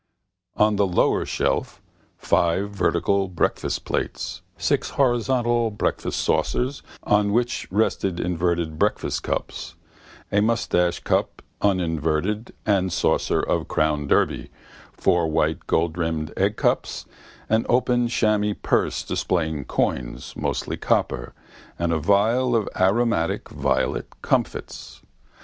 On 0.57 0.77
the 0.77 0.87
lower 0.87 1.27
shelf 1.27 1.79
five 2.17 2.71
vertical 2.71 3.27
breakfast 3.27 3.85
plates, 3.85 4.41
six 4.57 4.89
horizontal 4.97 5.69
breakfast 5.69 6.21
saucers 6.23 6.81
on 7.03 7.31
which 7.31 7.67
rested 7.69 8.19
inverted 8.19 8.79
breakfast 8.79 9.21
cups, 9.21 9.75
a 10.31 10.39
moustachecup, 10.41 11.43
uninverted, 11.61 12.51
and 12.65 12.91
saucer 12.91 13.41
of 13.41 13.67
Crown 13.67 14.07
Derby, 14.07 14.49
four 14.91 15.27
white 15.27 15.67
goldrimmed 15.67 16.33
eggcups, 16.35 17.05
an 17.47 17.67
open 17.69 18.07
shammy 18.07 18.55
purse 18.55 19.03
displaying 19.03 19.65
coins, 19.65 20.33
mostly 20.35 20.77
copper, 20.77 21.35
and 21.77 21.93
a 21.93 22.01
phial 22.01 22.55
of 22.55 22.67
aromatic 22.75 23.49
(violet) 23.49 24.19
comfits. 24.23 25.03